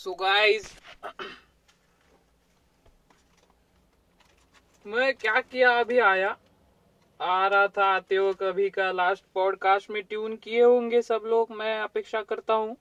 So 0.00 0.14
guys 0.14 0.78
मैं 4.86 5.12
क्या 5.14 5.40
किया 5.40 5.80
अभी 5.80 5.98
आया? 5.98 6.36
आ 7.20 7.48
रहा 7.48 7.66
था, 7.66 7.84
आते 7.94 8.16
हो 8.16 8.32
कभी 8.32 8.70
का 8.70 8.92
लास्ट 8.92 9.24
पॉडकास्ट 9.34 9.90
में 9.90 10.02
ट्यून 10.02 10.36
किए 10.36 10.62
होंगे 10.62 11.02
सब 11.02 11.22
लोग, 11.24 11.50
मैं 11.50 11.80
अपेक्षा 11.80 12.22
करता 12.22 12.54
हूँ। 12.54 12.76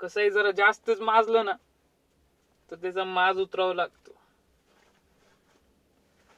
कसंही 0.00 0.30
जरा 0.30 0.50
जास्तच 0.50 1.00
माजलं 1.00 1.44
ना, 1.44 1.52
तर 2.70 2.76
त्याचा 2.76 3.04
माज 3.04 3.38
उतरावा 3.38 3.74
लागतो. 3.74 4.12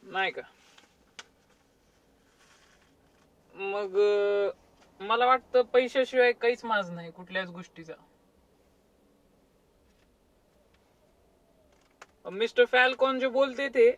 नाही 0.03 0.31
का? 0.31 0.43
मग 3.55 3.97
मला 5.01 5.27
वाटतं 5.27 5.63
पैशाशिवाय 5.73 6.33
काहीच 6.33 6.65
माज 6.65 6.91
नाही 6.91 7.11
कुठल्याच 7.11 7.49
गोष्टीचा. 7.51 7.95
मिस्टर 12.27 12.65
फॅल्कॉन 12.67 13.19
जे 13.19 13.29
बोलते 13.31 13.69
ते 13.69 13.91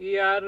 की 0.00 0.12
यार 0.12 0.44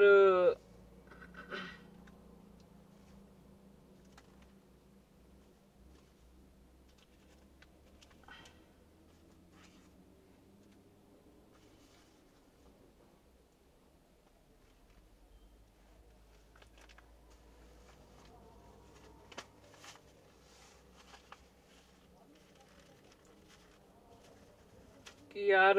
यार 25.57 25.77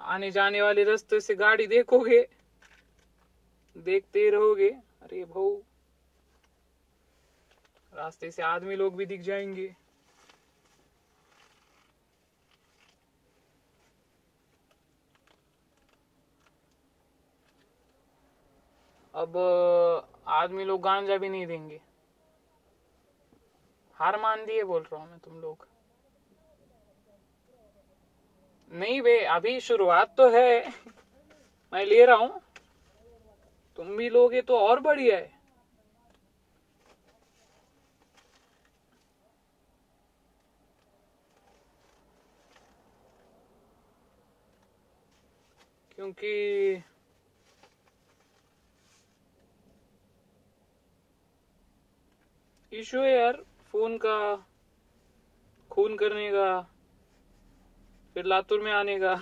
आने 0.00 0.30
जाने 0.30 0.62
वाले 0.62 0.84
रास्ते 0.84 1.20
से 1.20 1.34
गाड़ी 1.34 1.66
देखोगे? 1.66 2.22
देखते 3.76 4.30
रहोगे। 4.30 4.68
अरे 5.02 5.24
भाऊ, 5.24 5.60
रास्ते 7.92 8.30
से 8.30 8.42
आदमी 8.42 8.76
लोग 8.76 8.96
भी 8.96 9.06
दिख 9.06 9.20
जाएँगे। 9.20 9.74
अब, 19.14 19.36
आदमी 20.26 20.64
लोग 20.64 20.80
गांजा 20.80 21.16
भी 21.16 21.28
नहीं 21.28 21.46
देंगे। 21.46 21.80
हार 23.96 24.20
मान 24.20 24.44
दिए 24.44 24.62
बोल 24.62 24.82
रहा 24.82 25.00
हूँ 25.00 25.10
मैं 25.10 25.18
तुम 25.18 25.40
लोग। 25.40 25.66
नहीं 28.72 29.00
बे 29.02 29.18
अभी 29.24 29.60
शुरुआत 29.60 30.06
तो 30.16 30.28
है। 30.30 30.70
मैं 31.72 31.84
ले 31.86 32.04
रहा 32.06 32.16
हूँ। 32.16 32.40
तुम 33.76 33.96
भी 33.96 34.08
लोगे 34.08 34.40
तो 34.40 34.58
और 34.58 34.80
बढ़िया 34.80 35.16
है। 35.16 35.30
क्योंकि 45.94 46.82
इशू 52.72 53.02
है 53.02 53.12
यार, 53.12 53.36
फ़ोन 53.72 53.96
का, 53.96 54.46
खून 55.70 55.96
करने 55.96 56.30
का। 56.30 56.77
फिर 58.18 58.26
लातूर 58.26 58.60
में 58.60 58.72
आने 58.72 58.98
का। 58.98 59.14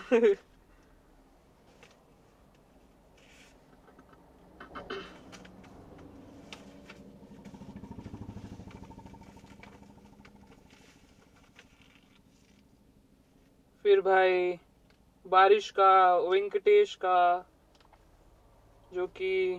फिर 13.83 14.01
भाई, 14.01 14.53
बारिश 15.27 15.71
का, 15.71 16.17
वेंकटेश 16.17 16.95
का, 16.97 17.43
जो 18.93 19.07
कि 19.07 19.59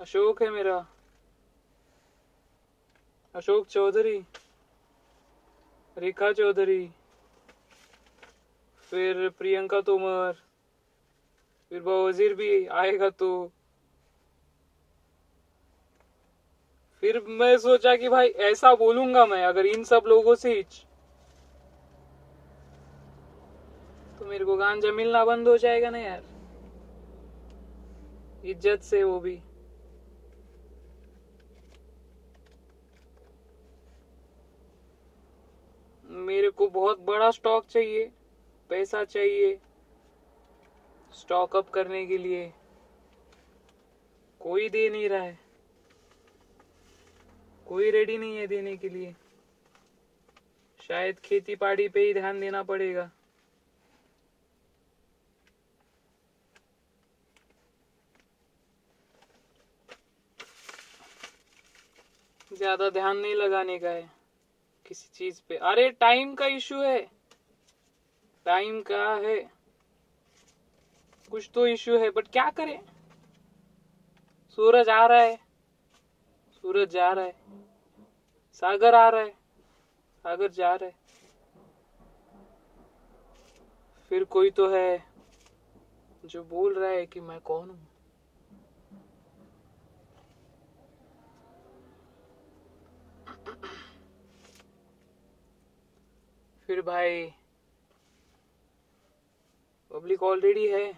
अशोक 0.00 0.42
है 0.42 0.48
मेरा। 0.48 0.78
अशोक 3.34 3.66
चौधरी। 3.66 4.20
रेखा 5.96 6.30
चौधरी, 6.32 6.86
फिर 8.92 9.28
प्रियंका 9.38 9.80
तोमर, 9.80 10.32
फिर 11.70 11.80
वज़ीर 11.82 12.34
भी 12.34 12.66
आएगा 12.74 13.10
तो। 13.12 13.30
फिर 17.02 17.20
मैं 17.30 17.56
सोचा 17.58 17.94
कि 17.96 18.08
भाई 18.08 18.28
ऐसा 18.42 18.74
बोलूँगा 18.74 19.24
मैं, 19.26 19.42
अगर 19.44 19.66
इन 19.66 19.84
सब 19.84 20.02
लोगों 20.06 20.34
से 20.34 20.62
तो 24.20 24.26
मेरे 24.26 24.44
को 24.44 24.56
गांजा 24.56 24.92
मिलना 24.92 25.24
बंद 25.24 25.48
हो 25.48 25.56
जाएगा 25.58 25.90
ना 25.90 25.98
यार। 25.98 26.22
इज़्ज़त 28.44 28.82
से 28.82 29.02
वो 29.02 29.18
भी। 29.20 29.40
मेरे 36.14 36.50
को 36.50 36.66
बहुत 36.68 37.00
बड़ा 37.00 37.30
स्टॉक 37.30 37.66
चाहिए, 37.66 38.04
पैसा 38.70 39.04
चाहिए 39.04 39.58
स्टॉक 41.12 41.56
अप 41.56 41.68
करने 41.68 42.04
के 42.06 42.18
लिए। 42.18 42.52
कोई 44.40 44.68
दे 44.68 44.88
नहीं 44.90 45.08
रहा 45.08 45.22
है। 45.22 45.38
कोई 47.66 47.90
रेडी 47.90 48.18
नहीं 48.18 48.36
है 48.36 48.46
देने 48.46 48.76
के 48.76 48.88
लिए। 48.88 49.14
शायद 50.80 51.18
खेती 51.18 51.54
बाड़ी 51.54 51.88
पे 51.88 52.00
ही 52.00 52.14
ध्यान 52.14 52.40
देना 52.40 52.62
पड़ेगा। 52.62 53.10
ज़्यादा 62.50 62.90
ध्यान 62.90 63.16
नहीं 63.16 63.34
लगाने 63.34 63.78
का 63.78 63.88
है। 63.88 64.23
किसी 64.86 65.08
चीज़ 65.14 65.42
पे। 65.48 65.56
अरे 65.56 65.90
टाइम 65.90 66.34
का 66.34 66.46
इशू 66.46 66.82
है। 66.82 66.98
टाइम 68.44 68.82
का 68.82 69.14
है। 69.14 69.38
कुछ 71.30 71.50
तो 71.54 71.66
इशू 71.66 71.98
है 71.98 72.10
बट 72.10 72.28
क्या 72.28 72.50
करें? 72.50 72.80
सूरज 74.50 74.88
आ 74.88 75.06
रहा 75.06 75.22
है। 75.22 75.36
सूरज 76.50 76.90
जा 76.90 77.12
रहा 77.12 77.24
है। 77.24 77.32
सागर 78.52 78.94
आ 78.94 79.08
रहा 79.10 79.20
है। 79.20 79.30
सागर 80.24 80.48
जा 80.48 80.74
रहा 80.74 80.84
है। 80.84 81.04
फिर 84.08 84.24
कोई 84.24 84.50
तो 84.50 84.68
है 84.68 84.96
जो 86.24 86.42
बोल 86.42 86.78
रहा 86.78 86.90
है 86.90 87.06
कि 87.06 87.20
मैं 87.20 87.40
कौन 87.40 87.70
हूँ? 87.70 87.93
फिर 96.74 96.82
भाई 96.82 97.26
पब्लिक 99.90 100.22
ऑलरेडी 100.22 100.66
है। 100.68 100.92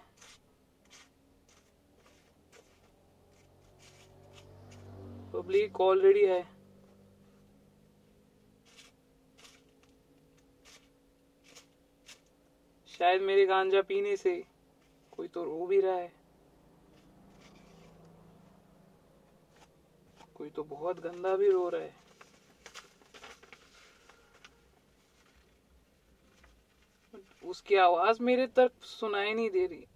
पब्लिक 5.32 5.80
ऑलरेडी 5.80 6.24
है। 6.26 6.40
शायद 12.88 13.22
मेरे 13.22 13.44
गांजा 13.44 13.82
पीने 13.82 14.16
से 14.16 14.40
कोई 15.12 15.28
तो 15.28 15.44
रो 15.44 15.66
भी 15.66 15.80
रहा 15.80 15.96
है। 15.96 16.08
कोई 20.34 20.48
तो 20.48 20.62
बहुत 20.62 20.96
गंदा 20.96 21.36
भी 21.36 21.50
रो 21.50 21.70
रहा 21.70 21.82
है। 21.82 22.05
उसकी 27.46 27.76
आवाज़ 27.76 28.22
मेरे 28.22 28.46
तक 28.56 28.70
सुनाई 28.82 29.32
नहीं 29.34 29.50
दे 29.50 29.66
रही। 29.66 29.86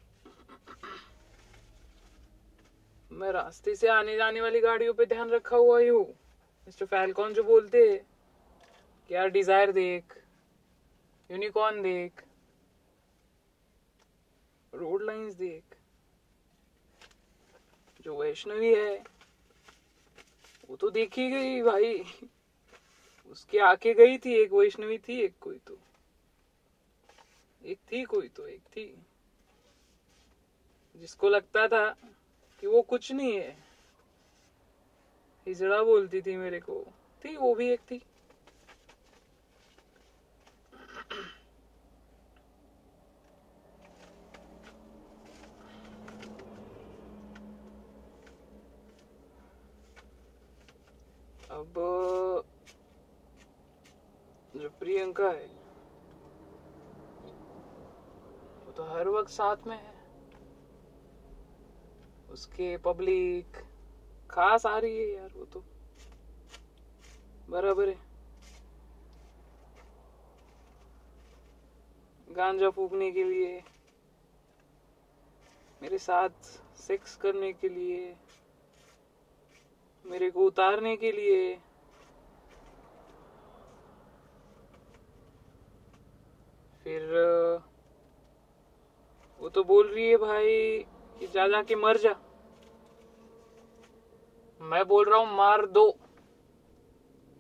मैं 3.11 3.31
रास्ते 3.33 3.75
से 3.77 3.89
आने 3.89 4.17
जाने 4.17 4.41
वाली 4.41 4.61
गाड़ियों 4.61 4.95
पे 4.95 5.07
ध्यान 5.07 5.31
रखा 5.31 5.57
हुआ 5.57 5.79
ही 5.81 5.89
हूँ। 5.89 6.05
मिस्टर 6.05 6.87
फैलकॉन 6.87 7.33
जो 7.35 7.43
बोलते 7.45 7.83
कि 9.11 9.15
यार 9.15 9.29
डिज़ायर 9.29 9.73
देख, 9.73 10.17
यूनिकॉर्न 11.31 11.83
देख, 11.83 12.23
रोड 14.73 15.03
लाइंस 15.03 15.35
देख, 15.35 15.77
जो 18.05 18.17
वैष्णवी 18.17 18.75
है, 18.75 18.97
वो 20.69 20.77
तो 20.77 20.91
देखी 20.91 21.29
गई 21.31 21.61
भाई। 21.63 22.03
उसके 23.33 23.59
आके 23.59 23.95
गई 23.95 24.19
थी, 24.19 24.35
एक 24.35 24.53
वैष्णवी 24.53 24.99
थी, 24.99 25.21
एक 25.21 25.35
कोई 25.41 25.59
तो। 25.67 25.79
एक 27.65 27.79
थी 27.93 28.05
कोई 28.05 28.29
तो 28.29 28.47
एक 28.47 28.61
थी। 28.61 28.95
जिसको 30.97 31.29
लगता 31.29 31.67
था 31.67 31.93
कि 32.61 32.67
वो 32.67 32.83
कुछ 32.83 33.13
नहीं 33.13 33.41
है। 33.41 33.51
हिजड़ा 35.47 35.83
बोलती 35.83 36.21
थी 36.21 36.37
मेरे 36.37 36.59
को। 36.59 36.85
थी, 37.25 37.37
वो 37.37 37.55
भी 37.55 37.69
एक 37.71 37.81
थी। 37.81 37.99
अब, 51.51 51.75
जो 54.55 54.69
प्रियंका 54.69 55.31
है 55.31 55.47
वो 58.67 58.73
तो 58.73 58.83
हर 58.83 59.07
वक्त 59.09 59.19
साथ 59.31 59.57
में 59.67 59.77
है। 59.77 59.95
उसके 62.31 62.77
पब्लिक 62.77 63.57
खास 64.31 64.67
आ 64.67 64.81
रही 64.81 64.97
है 64.99 65.15
यार 65.15 65.29
वो 65.35 65.45
तो। 65.45 65.61
बराबर 67.49 67.89
है। 67.89 67.95
गांजा 72.37 72.71
फूकने 72.71 73.11
के 73.11 73.25
लिए। 73.25 73.61
मेरे 75.83 75.99
साथ 75.99 76.29
सेक्स 76.81 77.17
करने 77.17 77.53
के 77.53 77.69
लिए। 77.69 78.13
मेरे 80.05 80.31
को 80.31 80.47
उतारने 80.47 80.97
के 80.97 81.17
लिए। 81.17 81.55
फिर 86.85 87.70
वो 89.41 89.49
तो 89.49 89.65
बोल 89.65 89.87
रही 89.89 90.09
है 90.09 90.17
भाई 90.17 90.79
कि 91.19 91.27
जा 91.27 91.49
जा 91.49 91.63
के 91.63 91.75
मर 91.75 91.97
जा। 91.97 92.15
मैं 94.61 94.87
बोल 94.89 95.09
रहा 95.09 95.19
हूँ, 95.19 95.37
मार 95.37 95.67
दो। 95.67 95.99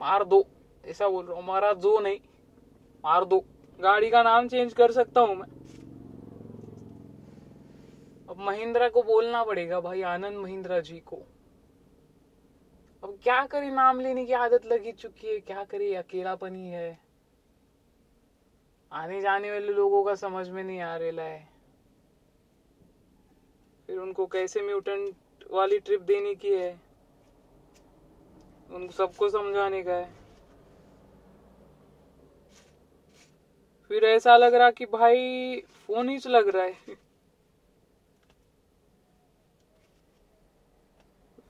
मार 0.00 0.24
दो। 0.24 0.46
ऐसा 0.84 1.08
बोल 1.08 1.26
रहा 1.26 1.36
हूँ, 1.36 1.46
मारा 1.46 1.72
दो 1.72 2.00
नहीं, 2.00 2.18
मार 3.04 3.24
दो। 3.24 3.40
गाड़ी 3.80 4.10
का 4.10 4.22
नाम 4.22 4.48
चेंज 4.48 4.72
कर 4.72 4.92
सकता 4.92 5.20
हूँ 5.20 5.34
मैं। 5.34 5.48
अब 8.28 8.36
महिंद्रा 8.38 8.88
को 8.88 9.02
बोलना 9.02 9.44
पड़ेगा 9.44 9.80
भाई, 9.80 10.02
आनंद 10.02 10.36
महिंद्रा 10.36 10.80
जी 10.80 10.98
को। 10.98 11.16
अब 13.04 13.18
क्या 13.22 13.46
करे, 13.46 13.70
नाम 13.70 14.00
लेने 14.00 14.26
की 14.26 14.32
आदत 14.32 14.66
लगी 14.66 14.92
चुकी 14.92 15.28
है। 15.28 15.40
क्या 15.40 15.64
करे, 15.64 15.94
अकेलापन 15.94 16.54
ही 16.54 16.68
है। 16.68 16.98
आने 18.92 19.20
जाने 19.20 19.50
वाले 19.50 19.72
लोगों 19.72 20.04
का 20.04 20.14
समझ 20.14 20.48
में 20.48 20.64
नहीं 20.64 20.80
आ 20.80 20.96
रहा 20.96 21.24
है 21.24 21.49
फिर 23.90 23.98
उनको 23.98 24.26
कैसे 24.26 24.60
म्यूटेंट 24.62 25.14
वाली 25.50 25.78
ट्रिप 25.78 26.00
देने 26.00 26.34
की 26.34 26.48
है? 26.48 26.70
उनको 28.70 28.92
सबको 28.92 29.28
समझाने 29.28 29.82
का 29.82 29.94
है। 29.94 30.04
फिर 33.88 34.04
ऐसा 34.04 34.36
लग 34.36 34.54
रहा 34.54 34.70
कि 34.70 34.84
भाई, 34.84 35.60
फ़ोन 35.60 36.08
ही 36.08 36.18
लग 36.26 36.48
रहा 36.48 36.64
है। 36.64 36.72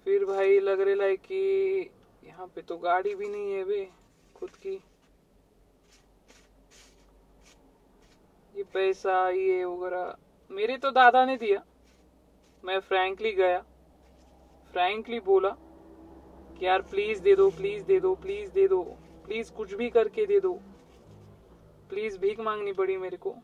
फिर 0.05 0.25
भाई 0.25 0.61
लग 0.61 0.81
रहा 0.81 1.07
है 1.07 1.17
कि 1.17 1.91
यहाँ 2.25 2.47
पे 2.47 2.61
तो 2.61 2.77
गाड़ी 2.77 3.15
भी 3.15 3.29
नहीं 3.29 3.53
है 3.53 3.63
वे 3.63 3.91
खुद 4.35 4.51
की। 4.51 4.83
ये 8.57 8.63
पैसा, 8.63 9.31
ये 9.31 9.65
वगैरह, 9.65 10.15
मेरे 10.51 10.77
तो 10.77 10.91
दादा 10.91 11.25
ने 11.25 11.37
दिया। 11.37 11.59
मैं 12.65 12.81
फ्रैंकली 12.81 13.33
गया। 13.33 13.61
फ्रैंकली 14.73 15.21
बोला 15.21 15.49
कि 16.59 16.67
यार 16.67 16.83
प्लीज़ 16.83 17.23
दे 17.23 17.35
दो 17.35 17.51
प्लीज़ 17.51 17.85
दे 17.85 18.01
दो 18.01 18.15
प्लीज़ 18.15 18.51
दे 18.51 18.69
दो 18.69 18.83
प्लीज़ 19.25 19.53
कुछ 19.53 19.75
भी 19.75 19.91
करके 19.91 20.27
दे 20.27 20.41
दो। 20.41 20.53
प्लीज़ 21.89 22.19
भीख 22.19 22.41
मांगनी 22.41 22.73
पड़ी 22.73 22.97
मेरे 22.97 23.17
को। 23.17 23.35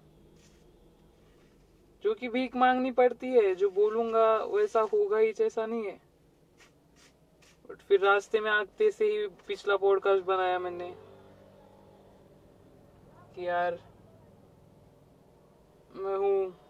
जो 2.04 2.14
कि 2.14 2.28
भीख 2.28 2.56
मांगनी 2.56 2.90
पड़ती 2.90 3.26
है, 3.26 3.54
जो 3.54 3.70
बोलूँगा 3.70 4.44
वैसा 4.44 4.80
होगा 4.80 5.18
ही, 5.18 5.32
जैसा 5.32 5.66
नहीं 5.66 5.84
है। 5.84 6.00
बट 7.68 7.78
फिर 7.78 8.00
रास्ते 8.00 8.40
में 8.40 8.50
आते 8.50 8.90
से 8.90 9.04
ही 9.04 9.26
पिछला 9.26 9.76
पॉडकास्ट 9.76 10.24
बनाया 10.24 10.58
मैंने 10.58 10.90
कि 13.34 13.46
यार, 13.46 13.78
मैं 15.96 16.16
हूँ 16.16 16.65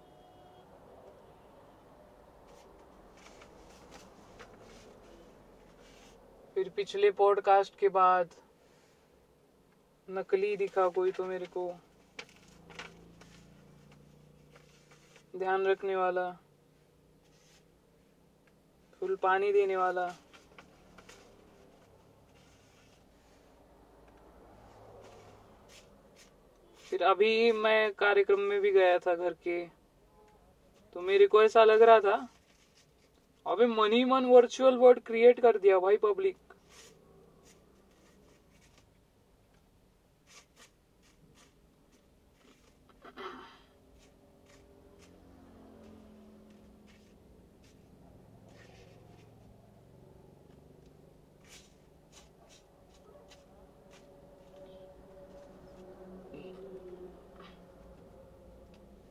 फिर 6.57 6.69
पिछले 6.77 7.11
पॉडकास्ट 7.11 7.75
के 7.79 7.89
बाद 7.89 8.29
नकली 10.09 10.57
दिखा 10.57 10.87
कोई 10.89 11.11
तो 11.11 11.25
मेरे 11.25 11.47
को। 11.47 11.65
ध्यान 15.37 15.67
रखने 15.67 15.97
वाला, 15.97 16.31
फुल 19.01 19.15
पानी 19.17 19.53
देने 19.53 19.77
वाला। 19.77 20.07
फिर 26.87 27.03
अभी 27.03 27.53
मैं 27.53 27.93
कार्यक्रम 27.93 28.41
में 28.41 28.61
भी 28.61 28.71
गया 28.71 28.97
था 28.99 29.15
घर 29.15 29.33
के 29.45 29.61
तो 30.97 31.01
मेरे 31.01 31.27
को 31.27 31.43
ऐसा 31.43 31.65
लग 31.65 31.83
रहा 31.83 32.01
था, 32.01 32.17
अबे 33.47 33.67
मनी 33.67 34.05
मन 34.05 34.25
वर्चुअल 34.25 34.77
वर्ड 34.79 35.03
क्रिएट 35.07 35.41
कर 35.41 35.59
दिया 35.59 35.79
भाई 35.79 35.97
पब्लिक 35.99 36.37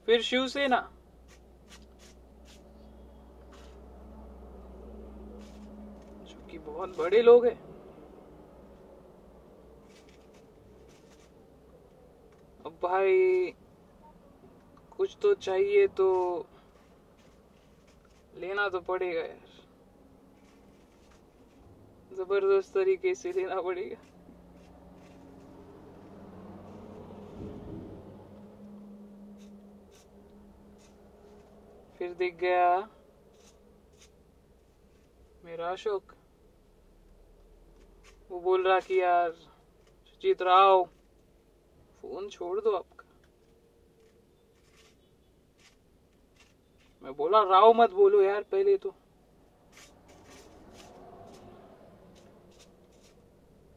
फिर 0.07 0.21
शिवसेना 0.21 0.79
जो 6.27 6.41
कि 6.49 6.57
बहुत 6.57 6.97
बड़े 6.97 7.21
लोग 7.21 7.45
हैं। 7.45 7.57
अब 12.65 12.77
भाई, 12.83 13.51
कुछ 14.97 15.17
तो 15.21 15.33
चाहिए 15.33 15.87
तो 15.87 16.07
लेना 18.33 18.67
तो 18.69 18.79
पड़ेगा 18.79 19.21
यार। 19.21 19.53
ज़बरदस्त 22.15 22.73
तरीके 22.73 23.15
से 23.15 23.31
लेना 23.31 23.61
पड़ेगा। 23.61 24.14
फिर 32.05 32.13
दिख 32.13 32.35
गया 32.35 32.81
मेरा 35.43 35.71
अशोक 35.71 36.01
वो 38.29 38.39
बोल 38.39 38.67
रहा 38.67 38.79
कि 38.79 39.01
यार, 39.01 39.31
सुचित 40.05 40.41
राव 40.41 40.83
फ़ोन 42.01 42.29
छोड़ 42.29 42.59
दो 42.59 42.71
आपका। 42.71 43.03
मैं 47.03 47.13
बोला, 47.13 47.43
राव 47.43 47.73
मत 47.73 47.89
बोलो 47.89 48.21
यार, 48.21 48.41
पहले 48.41 48.77
तो। 48.77 48.89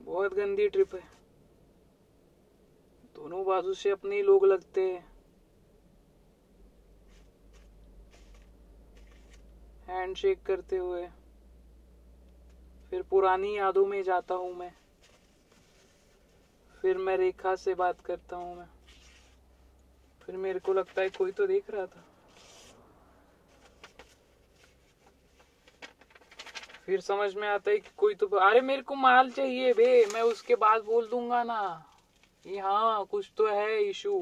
बहुत 0.03 0.35
गंदी 0.35 0.69
ट्रिप 0.69 0.95
है। 0.95 1.01
दोनों 3.15 3.45
बाजू 3.45 3.75
से 3.75 3.91
अपने 3.91 4.17
ही 4.17 4.23
लोग 4.23 4.47
लगते 4.47 4.93
हैं। 4.93 5.18
हैंडशेक 9.89 10.43
करते 10.43 10.77
हुए। 10.77 11.07
फिर 12.91 13.03
पुरानी 13.03 13.57
यादों 13.59 13.87
में 13.87 14.03
जाता 14.03 14.35
हूँ 14.35 14.55
मैं। 14.55 14.73
फिर 16.83 16.99
मैं 16.99 17.17
रेखा 17.17 17.55
से 17.57 17.75
बात 17.75 18.01
करता 18.01 18.37
हूँ 18.37 18.57
मैं। 18.57 18.67
फिर 20.21 20.37
मेरे 20.37 20.59
को 20.59 20.73
लगता 20.73 21.03
है 21.03 21.09
कोई 21.09 21.31
तो 21.31 21.47
देख 21.47 21.71
रहा 21.71 21.87
था। 21.87 22.05
फिर 26.87 27.01
समझ 27.01 27.35
में 27.35 27.49
आता 27.49 27.71
है 27.71 27.79
कि 27.79 27.91
कोई 27.97 28.15
तो 28.15 28.27
अरे 28.27 28.61
मेरे 28.61 28.83
को 28.83 28.95
माल 28.95 29.31
चाहिए 29.31 29.73
बे, 29.73 30.07
मैं 30.07 30.23
उसके 30.23 30.55
बाद 30.55 30.83
बोल 30.83 31.09
दूँगा 31.09 31.43
ना। 31.43 31.85
ये 32.47 32.59
हाँ 32.59 33.05
कुछ 33.05 33.31
तो 33.37 33.47
है 33.47 33.83
इशू। 33.83 34.19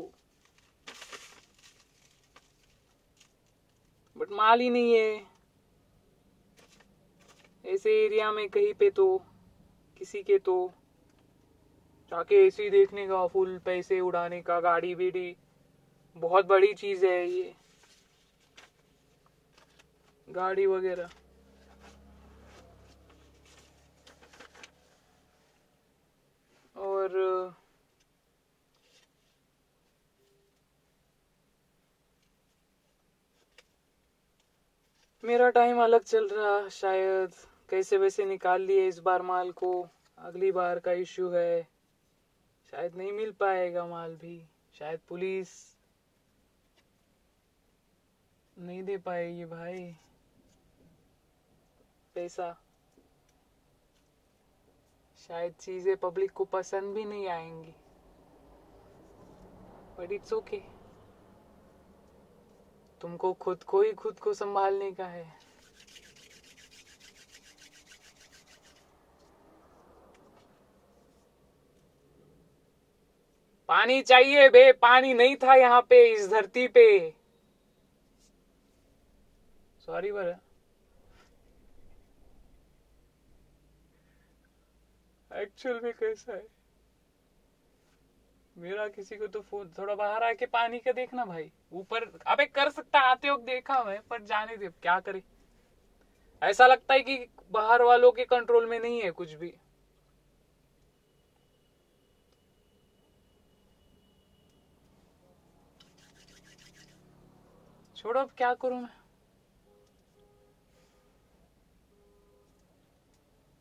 बट 4.17 4.31
माल 4.31 4.61
ही 4.61 4.71
नहीं 4.71 4.95
है। 4.95 5.36
ऐसे 7.67 8.05
एरिया 8.05 8.31
में 8.33 8.49
कहीं 8.49 8.73
पे 8.75 8.91
तो 8.91 9.19
किसी 9.99 10.23
के 10.23 10.39
तो 10.39 10.73
जाके 12.11 12.37
ही 12.37 12.71
देखने 12.71 13.07
का 13.07 13.27
फुल, 13.27 13.59
पैसे 13.59 14.01
उड़ाने 14.01 14.41
का, 14.41 14.61
गाड़ी 14.61 14.95
बीड़ी, 14.95 15.37
बहुत 16.17 16.47
बड़ी 16.47 16.73
चीज़ 16.75 17.07
है 17.07 17.27
ये। 17.27 17.55
गाड़ी 20.29 20.67
वगैरह। 20.67 21.09
और, 26.77 27.51
मेरा 35.25 35.51
टाइम 35.51 35.83
अलग 35.83 36.03
चल 36.03 36.29
रहा 36.29 36.69
शायद। 36.71 37.31
कैसे 37.69 37.99
वैसे 37.99 38.25
निकाल 38.25 38.63
लिए 38.63 38.89
इस 38.89 38.99
बार 38.99 39.23
माल 39.23 39.51
को? 39.53 39.89
अगली 40.19 40.53
बार 40.53 40.79
का 40.79 40.93
इश्यू 40.93 41.29
है। 41.31 41.63
शायद 42.71 42.97
नहीं 42.97 43.13
मिल 43.13 43.33
पाएगा 43.33 43.87
माल 43.87 44.17
भी। 44.17 44.47
शायद 44.79 45.01
पुलिस 45.09 45.49
नहीं 48.59 48.83
दे 48.83 48.97
पाएगी 48.97 49.45
भाई। 49.45 49.97
पैसा। 52.15 52.57
शायद 55.29 55.53
चीज़ें 55.53 55.97
पब्लिक 55.97 56.31
को 56.31 56.45
पसंद 56.45 56.95
भी 56.95 57.05
नहीं 57.05 57.29
आएँगी। 57.29 57.75
बट 59.99 60.13
इट्स 60.13 60.33
ओके 60.33 60.63
तुमको 63.01 63.33
खुद 63.33 63.63
को 63.63 63.83
ही 63.83 63.93
खुद 63.93 64.19
को 64.19 64.35
संभालने 64.35 64.93
का 64.93 65.07
है। 65.07 65.36
पानी 73.69 74.03
चाहिए, 74.03 74.49
बे, 74.49 74.73
पानी 74.73 75.15
नहीं 75.15 75.37
था 75.37 75.55
यहाँ 75.55 75.81
पे, 75.81 76.13
इस 76.13 76.29
धरती 76.29 76.69
पे। 76.69 77.15
सॉरी 79.87 80.13
बर 80.13 80.37
एक्चुअल 85.33 85.81
में 85.85 85.93
कैसा 85.93 86.33
है? 86.33 86.47
मेरा 88.59 88.89
किसी 88.89 89.17
को 89.17 89.27
तो 89.27 89.41
फ़ोन 89.41 89.73
थोड़ा 89.79 89.95
बाहर 89.95 90.23
आके 90.23 90.47
पानी 90.47 90.79
का 90.79 90.93
देखना 90.93 91.25
भाई। 91.25 91.53
ऊपर, 91.73 92.05
अबे 92.27 92.47
कर 92.47 92.71
सकता, 92.71 92.99
आते 93.01 93.29
हो 93.29 93.37
देखा 93.37 93.85
मैं, 93.85 94.01
पर 94.01 94.23
जाने 94.23 94.57
दे 94.57 94.69
क्या 94.69 95.01
करे? 95.01 95.23
ऐसा 96.43 96.67
लगता 96.67 96.95
है 96.95 97.01
कि 97.01 97.27
बाहर 97.51 97.83
वालों 97.83 98.13
के 98.13 98.25
कंट्रोल 98.25 98.67
में 98.67 98.81
नहीं 98.81 99.03
है 99.03 99.11
कुछ 99.11 99.33
भी। 99.33 99.55
छोड़ो, 108.07 108.21
अब 108.21 108.31
क्या 108.39 108.53
करूँ 108.55 108.81
मैं? 108.81 108.89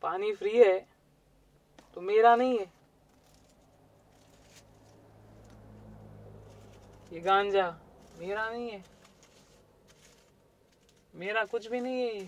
पानी 0.02 0.32
फ्री 0.32 0.50
है 0.58 0.78
तो 1.94 2.00
मेरा 2.00 2.34
नहीं 2.36 2.58
है। 2.58 2.66
ये 7.12 7.20
गांजा 7.20 7.68
मेरा 8.18 8.48
नहीं 8.50 8.70
है। 8.70 8.84
मेरा 11.14 11.44
कुछ 11.44 11.66
भी 11.66 11.80
नहीं 11.80 12.02
है 12.02 12.24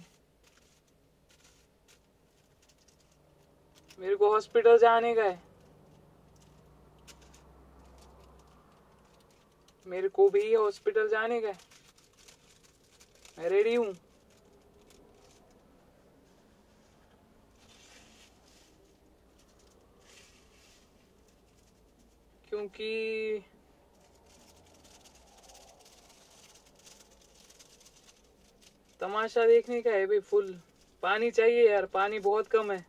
मेरे 3.99 4.15
को 4.15 4.33
हॉस्पिटल 4.33 4.79
जाने 4.79 5.15
का 5.15 5.23
है। 5.23 5.41
मेरे 9.87 10.09
को 10.09 10.29
भी 10.29 10.55
हॉस्पिटल 10.55 11.09
जाने 11.09 11.41
का 11.41 11.49
है। 11.49 11.68
मैं 13.39 13.49
रेडी 13.49 13.75
हूँ। 13.75 13.99
क्योंकि 22.47 22.89
तमाशा 29.01 29.47
देखने 29.47 29.81
का 29.83 29.91
है 29.91 30.07
भाई 30.07 30.19
फुल। 30.21 30.53
पानी 31.03 31.31
चाहिए 31.31 31.69
यार, 31.71 31.87
पानी 31.87 32.19
बहुत 32.19 32.47
कम 32.47 32.73
है। 32.73 32.85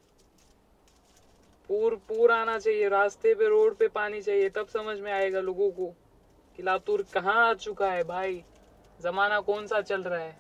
पूर 1.70 1.96
पूर 1.96 2.32
आना 2.32 2.58
चाहिए, 2.60 2.88
रास्ते 2.90 3.34
पे, 3.36 3.48
रोड 3.48 3.76
पे 3.76 3.88
पानी 3.88 4.22
चाहिए, 4.22 4.50
तब 4.50 4.68
समझ 4.68 5.00
में 5.00 5.12
आएगा 5.12 5.42
लोगों 5.42 5.72
को 5.72 5.92
कि 6.58 6.64
लातूर 6.64 7.04
कहाँ 7.14 7.50
आ 7.50 7.54
चुका 7.54 7.92
है 7.92 8.04
भाई। 8.04 8.44
जमाना 9.00 9.40
कौन 9.40 9.68
सा 9.68 9.82
चल 9.82 10.04
रहा 10.04 10.20
है? 10.20 10.38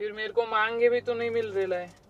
फिर 0.00 0.12
मेरे 0.12 0.32
को 0.32 0.46
मांगे 0.46 0.88
भी 0.88 1.00
तो 1.00 1.14
नहीं 1.14 1.30
मिल 1.30 1.52
रहा 1.52 1.78
है 1.78 2.03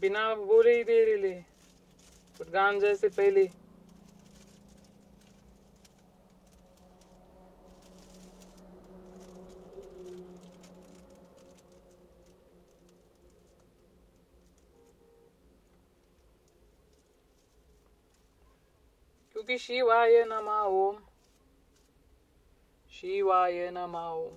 बिना 0.00 0.34
बोले 0.34 0.76
ही 0.76 0.82
दे 0.84 1.04
रहे 1.04 1.16
ले। 1.16 1.34
गांजा 2.40 2.94
से 2.94 3.08
पहले। 3.08 3.46
क्योंकि 19.32 19.58
शिवाय 19.58 20.24
नमा 20.24 20.62
ओम। 20.62 20.96
शिवाय 22.90 23.70
नमा 23.70 24.08
ओम। 24.10 24.36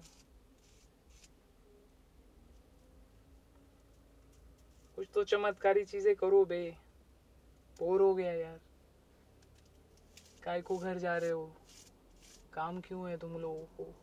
कुछ 4.97 5.07
तो 5.13 5.23
चमत्कारी 5.23 5.85
चीज़ें 5.85 6.15
करो 6.15 6.45
बे। 6.45 6.77
बोर 7.79 8.01
हो 8.01 8.15
गया 8.15 8.31
यार। 8.33 8.59
काय 10.43 10.61
को 10.61 10.77
घर 10.77 10.97
जा 10.97 11.17
रहे 11.17 11.31
हो? 11.31 11.55
काम 12.53 12.81
क्यों 12.81 13.09
है 13.09 13.17
तुम 13.17 13.37
लोगों 13.37 13.65
को? 13.65 13.93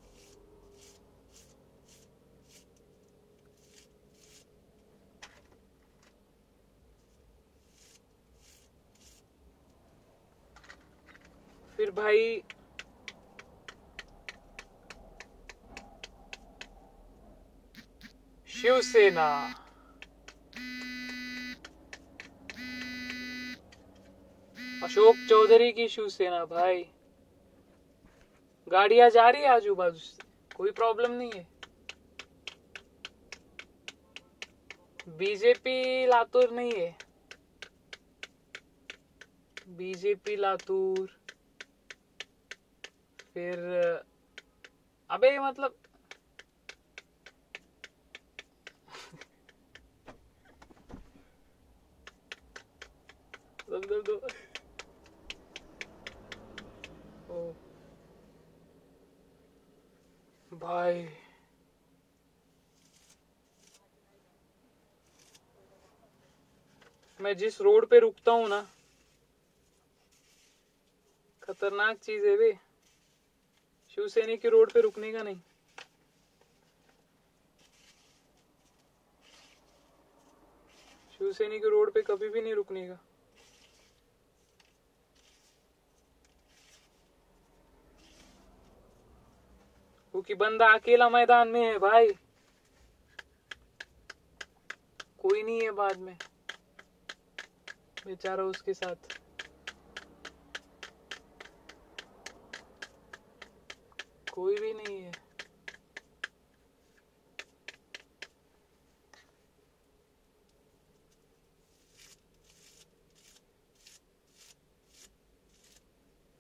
फिर 11.78 11.90
भाई, 11.90 12.42
शिवसेना। 18.50 19.28
अशोक 24.84 25.16
चौधरी 25.28 25.72
की 25.72 25.88
शिवसेना 25.88 26.44
भाई। 26.44 26.82
गाड़ियाँ 28.68 29.08
जा 29.10 29.28
रही 29.30 29.42
है 29.42 29.48
आजू 29.48 29.74
बाजू 29.74 29.98
से। 29.98 30.22
कोई 30.54 30.70
प्रॉब्लम 30.70 31.12
नहीं 31.12 31.32
है। 31.32 31.46
बीजेपी 35.08 36.06
लातूर 36.06 36.50
नहीं 36.50 36.74
है। 36.74 36.90
बीजेपी 39.66 40.36
लातूर। 40.36 41.08
फिर 43.36 43.58
अबे 45.10 45.38
मतलब 45.38 45.74
दो, 53.68 53.78
दो, 53.78 54.02
दो। 54.02 54.30
भाई 60.64 61.02
मैं 67.20 67.36
जिस 67.36 67.60
रोड 67.60 67.86
पे 67.86 67.98
रुकता 67.98 68.32
हूँ 68.32 68.48
ना, 68.48 68.60
खतरनाक 71.42 71.98
चीज़ 71.98 72.26
है 72.26 72.36
वे। 72.36 72.52
शिवसैनी 73.96 74.36
की 74.36 74.48
रोड 74.48 74.72
पे 74.72 74.80
रुकने 74.80 75.12
का 75.12 75.22
नहीं। 75.22 75.40
शिवसैनी 81.18 81.58
की 81.58 81.68
रोड 81.68 81.92
पे 81.92 82.02
कभी 82.02 82.28
भी 82.28 82.40
नहीं 82.40 82.54
रुकने 82.54 82.86
का। 82.88 82.98
क्योंकि 90.14 90.34
बंदा 90.34 90.66
अकेला 90.72 91.08
मैदान 91.08 91.48
में 91.48 91.60
है 91.60 91.78
भाई। 91.78 92.12
कोई 95.18 95.42
नहीं 95.42 95.62
है 95.62 95.70
बाद 95.70 95.96
में। 95.96 96.18
बेचारा 98.06 98.44
उसके 98.44 98.74
साथ। 98.74 99.10
कोई 104.32 104.58
भी 104.58 104.72
नहीं 104.72 105.00
है। 105.02 105.16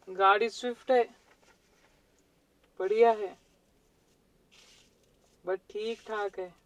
गाड़ी 0.08 0.48
स्विफ्ट 0.48 0.90
है। 0.90 1.04
बढ़िया 2.80 3.12
है। 3.12 3.43
बट 5.46 5.58
ठीक 5.58 6.00
ठाक 6.08 6.38
है। 6.38 6.64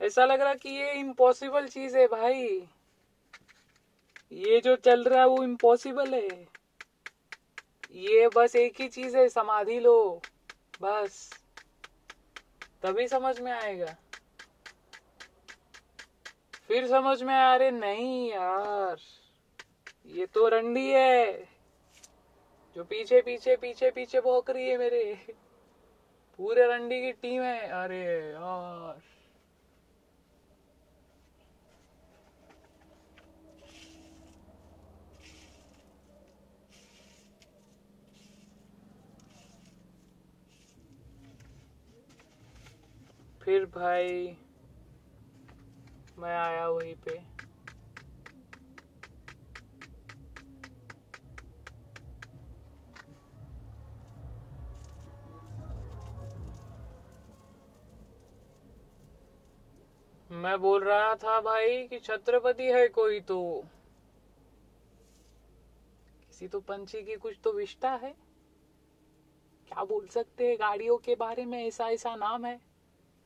ऐसा 0.00 0.24
लग 0.24 0.40
रहा 0.40 0.54
कि 0.54 0.68
ये 0.68 0.92
इम्पॉसिबल 0.92 1.66
चीज़ 1.68 1.96
है 1.96 2.06
भाई। 2.06 2.68
ये 4.32 4.60
जो 4.60 4.76
चल 4.76 5.04
रहा 5.04 5.20
है 5.20 5.26
वो 5.26 5.42
इम्पॉसिबल 5.42 6.14
है। 6.14 6.46
ये 7.90 8.28
बस 8.28 8.56
एक 8.56 8.80
ही 8.80 8.88
चीज़ 8.88 9.16
है, 9.16 9.28
समाधि 9.28 9.80
लो। 9.80 10.20
बस। 10.80 11.30
तभी 12.82 13.08
समझ 13.08 13.40
में 13.40 13.52
आएगा। 13.52 13.96
फिर 16.68 16.86
समझ 16.86 17.22
में 17.22 17.34
आ 17.34 17.56
रहे, 17.56 17.70
नहीं 17.70 18.30
यार। 18.30 19.19
ये 20.12 20.26
तो 20.26 20.48
रंडी 20.50 20.90
है। 20.92 21.32
जो 22.76 22.82
पीछे 22.82 23.20
पीछे 23.20 23.56
पीछे 23.56 23.90
पीछे 23.90 24.20
भौक 24.20 24.50
रही 24.50 24.68
है 24.68 24.76
मेरे। 24.76 25.14
पूरे 26.38 26.66
रंडी 26.66 27.00
की 27.00 27.12
टीम 27.12 27.42
है। 27.42 27.58
अरे 27.58 28.30
यार। 28.32 28.98
फिर 43.42 43.64
भाई, 43.64 44.26
मैं 46.18 46.36
आया 46.36 46.68
वहीं 46.68 46.94
पे। 46.94 47.29
मैं 60.60 60.68
बोल 60.68 60.82
रहा 60.84 61.14
था 61.14 61.40
भाई 61.40 61.86
कि 61.88 61.98
छत्रपति 61.98 62.64
है 62.64 62.88
कोई 62.88 63.20
तो। 63.20 63.64
किसी 66.26 66.48
तो 66.48 66.60
पंछी 66.60 67.02
की 67.02 67.16
कुछ 67.16 67.36
तो 67.44 67.52
विष्टा 67.52 67.90
है। 67.94 68.10
क्या 69.68 69.84
बोल 69.84 70.06
सकते 70.06 70.48
हैं, 70.48 70.56
गाड़ियों 70.60 70.98
के 70.98 71.14
बारे 71.14 71.44
में 71.44 71.66
ऐसा 71.66 71.88
ऐसा 71.88 72.14
नाम 72.16 72.44
है। 72.44 72.60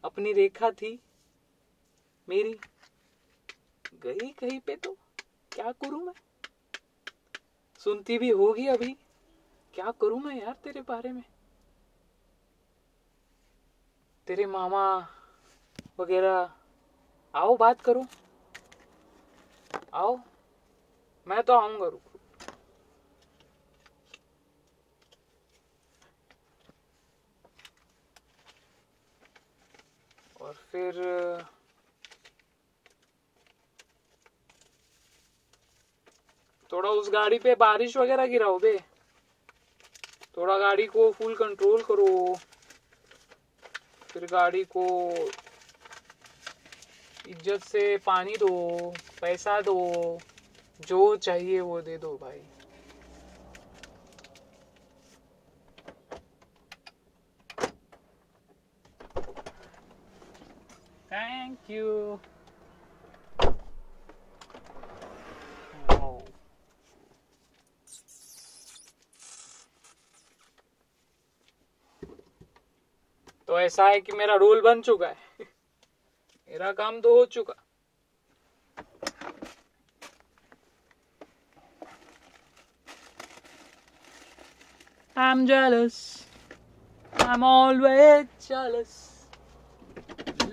अपनी 0.04 0.32
रेखा 0.32 0.70
थी 0.70 1.00
मेरी। 2.28 2.54
गई 3.94 4.32
कहीं 4.32 4.60
पे 4.60 4.76
तो 4.76 4.96
क्या 5.52 5.72
करूँ 5.72 6.02
मैं? 6.04 6.14
सुनती 7.78 8.18
भी 8.18 8.30
होगी 8.30 8.66
अभी। 8.66 8.96
क्या 9.74 9.90
करूँ 9.90 10.20
मैं 10.20 10.40
यार 10.40 10.54
तेरे 10.64 10.80
बारे 10.80 11.12
में? 11.12 11.24
तेरे 14.26 14.46
मामा 14.46 15.06
वगैरह 15.98 16.52
आओ, 17.34 17.56
बात 17.56 17.74
करो। 17.80 18.02
आओ, 19.92 20.16
मैं 21.26 21.42
तो 21.42 21.52
आऊँगा, 21.52 21.88
रुको। 21.88 22.18
और 30.40 30.52
फिर, 30.52 30.94
थोड़ा 36.72 36.90
उस 36.90 37.10
गाड़ी 37.10 37.38
पे 37.38 37.54
बारिश 37.54 37.96
वगैरह 37.96 38.26
गिराओ 38.26 38.58
बे। 38.58 38.78
थोड़ा 40.36 40.58
गाड़ी 40.58 40.86
को 40.86 41.10
फुल 41.12 41.34
कंट्रोल 41.34 41.82
करो। 41.82 42.34
फिर 44.08 44.26
गाड़ी 44.26 44.64
को 44.64 44.84
इज़्ज़त 47.34 47.62
से 47.62 47.96
पानी 47.98 48.34
दो, 48.36 48.48
पैसा 49.20 49.60
दो, 49.60 50.18
जो 50.80 51.16
चाहिए 51.16 51.60
वो 51.60 51.80
दे 51.80 51.96
दो 51.98 52.16
भाई। 52.16 52.40
थैंक 61.12 61.70
यू 61.70 62.18
तो 73.48 73.58
ऐसा 73.60 73.86
है 73.86 74.00
कि 74.00 74.12
मेरा 74.12 74.34
रोल 74.36 74.60
बन 74.60 74.80
चुका 74.82 75.06
है। 75.06 75.16
मेरा 76.54 76.70
काम 76.78 77.00
तो 77.00 77.14
हो 77.18 77.24
चुका 77.34 77.54
I'm 85.16 85.46
jealous. 85.46 85.96
I'm 87.24 87.42
always 87.48 88.26
jealous. 88.46 88.92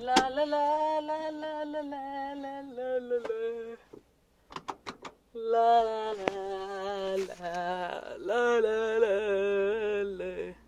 La 0.07 0.17
la 0.37 0.45
la 0.53 0.63
la 1.09 1.19
la 1.29 1.53
la 1.69 1.83
la 1.83 2.11
la 2.41 2.55
la 2.71 2.89
la 3.09 3.19
la. 3.27 3.39
La 5.53 5.69
la 5.81 6.33
la 8.17 8.45
la 8.59 8.81
la 9.05 9.13
la 10.19 10.60